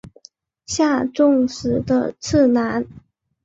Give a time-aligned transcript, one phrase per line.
[0.65, 2.87] 下重实的次男。